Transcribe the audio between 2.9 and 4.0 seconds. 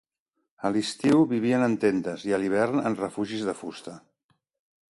en refugis de fusta.